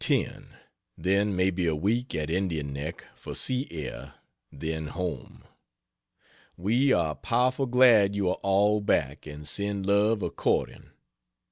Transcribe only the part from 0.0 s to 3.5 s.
10; then maybe a week at Indian Neck for